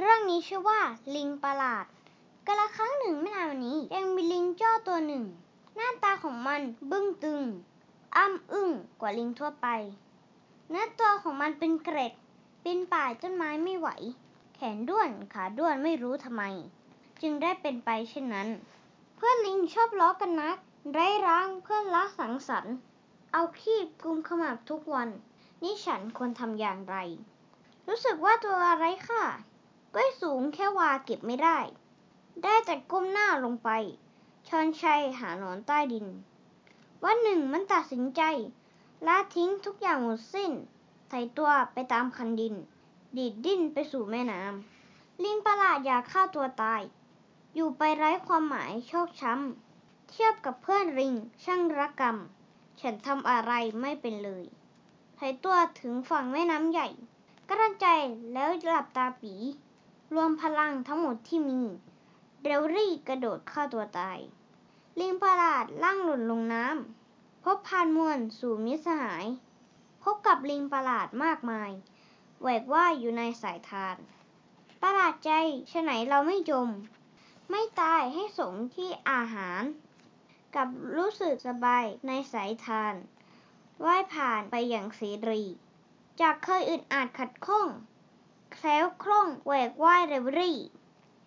[0.00, 0.80] เรื่องนี้ชื่อว่า
[1.16, 1.86] ลิงประหลาด
[2.46, 5.24] กาละครั้งหนึ่งไม่นานนี้ยังมีลิงจ้อตัวหนึ่ง
[5.74, 6.60] หน้าตาของมัน
[6.90, 7.42] บึ้งตึง
[8.16, 9.66] อ้ำอึ้งกว่าลิงทั่วไป
[10.68, 12.12] เนื้อตัวของมันเป็นเกร็ด
[12.62, 13.88] ปีนป่ายต้นไม้ไม่ไหว
[14.54, 16.42] แขนด้วนขาด้วนไม่รู้ทำไม
[17.22, 18.48] จึงได้เป็นไปเช่นนั้น
[19.16, 20.56] เพื่อนลิงชอบล้อกันนัก
[20.92, 22.74] ไร้ร้างเพื่อนละสังสรรค์
[23.32, 25.08] เอาขี้กุมขมับทุกวัน
[25.62, 26.96] นี่ฉันควรทำอย่างไร
[27.88, 29.24] รู้สึกว่าตัวอะไรค่ะ
[29.98, 31.58] ก้สูงแค่วาเก็บไม่ได้
[32.42, 33.70] ได้แต่ก้มหน้าลงไป
[34.48, 36.06] ชอนชัยหาหนอนใต้ดิน
[37.04, 38.22] วันหนึ่งมันตัดสินใจ
[39.06, 40.52] ละทิ้งทุกอย่างหมดสิ้น
[41.08, 42.54] ใส่ตัวไปตามคันดิน
[43.16, 46.82] ดีดดิ้นไปสู่แม่น้ำลิงประหลาดอยากฆ่าตัวตาย
[47.54, 52.16] อยู่ไปไร้ความหมายโชคช้ำ เทียบกับเพื่อนลิงช่างรักกรรม
[52.80, 54.44] ฉันทำอะไรไม่เป็นเลย
[55.16, 56.88] ไถตัวถึงฝั่งแม่น้ำใหญ่
[57.48, 57.86] กระใจ
[58.32, 59.34] แล้วหลับตาปี
[60.14, 61.60] รวมพลังทั้งหมดที่มี
[62.42, 64.18] เร็วรี่กระโดดฆ่าตัวตาย
[65.00, 69.24] ลิงประหลาดล่างหล่นลงน้ำ พบพานมวลสู่มิสหาย
[70.02, 71.70] พบกับลิงประหลาดมากมาย
[72.40, 73.96] แหวกว่ายอยู่ในสายทาน
[74.82, 75.30] ประหลาดใจ
[75.70, 76.68] ฉไหนเราไม่จม
[77.50, 79.62] ไม่ตายให้สมที่อาหาร
[80.54, 82.94] กับรู้สึกสบายในสายทาน
[83.84, 85.00] ว่ายผ่านไปอย่างเส
[85.30, 85.42] รี
[86.20, 87.68] จากเคยอึดอัดขัดข้อง
[88.60, 90.58] แคล้วคล่องแหวกว่ายเร็วรี่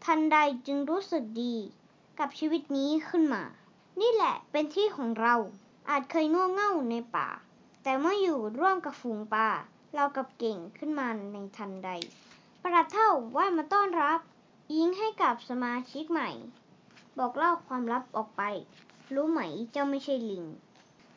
[0.06, 0.38] ทันใด
[0.68, 1.56] จึงรู้สึกดี
[2.20, 3.44] กับชีวิตนี้ขึ้นมา
[4.02, 5.36] นี่แหละเป็นที่ของเรา
[5.90, 7.30] อาจเคยง่วงเง่าในป่า
[7.84, 9.50] แต่เมื่ออยู่ร่วมกับฝูงปลา
[9.94, 11.90] เรากับเก่งขึ้นมาในทันใด
[12.62, 14.20] ประทัดเท่าว่ามาต้อนรับ
[14.74, 16.30] ยิงให้กับสมาชิกใหม่
[17.18, 18.42] บอกเล่าความลับออกไป
[19.14, 19.40] รู้ไหม
[19.72, 20.46] เจ้าไม่ใช่ลิง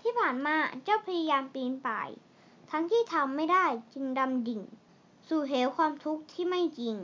[0.01, 2.09] ที่ผ่านมาเจ้าพยายามปีนป่าย
[2.71, 4.63] ทั้งที่ทำไม่ได้จึงดำดิ่ง
[5.29, 6.97] สู่เหวความทุกข์ที่ไม่จริง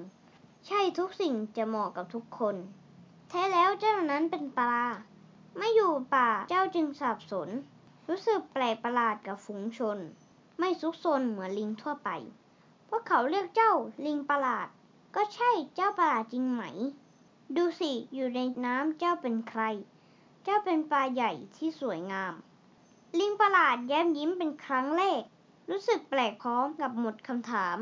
[0.67, 2.57] ใช่ทุกสิ่งจะเหมาะกับทุกคน
[3.29, 4.77] แท้แล้วเจ้านั้นเป็นปลา
[5.59, 7.49] ไม่อยู่ป่าเจ้าจึงสับสน
[8.09, 9.99] รู้สึกแปลกประหลาดกับฝูงชน
[10.59, 12.11] ไม่ซุกซนเหมือนลิงทั่วไป
[12.89, 13.73] พวกเขาเรียกเจ้า
[14.07, 14.69] ลิงประหลาด
[15.15, 16.63] ก็ใช่เจ้าประหลาดจริงไหม
[17.57, 19.63] ดูสิอยู่ในน้ำเจ้าเป็นใคร
[20.45, 22.35] เจ้าเป็นปลาใหญ่ที่สวยงาม
[23.19, 25.23] ลิงประหลาดแย้มยิ้มเป็นครั้งแรก
[25.71, 27.79] รู้สึกแปลกพร้อมกับหมดคำถาม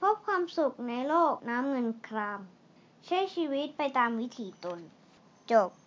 [0.00, 2.40] พบความสุขในโลกน้ำเงินคราม
[3.06, 4.80] ใช้ชีวิตไปตามวิถีตน
[5.52, 5.70] จบ